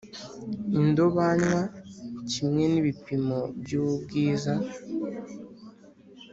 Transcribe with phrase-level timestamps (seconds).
[0.79, 1.61] indobanywa
[2.31, 4.53] kimwe n ibipimo by ubwiza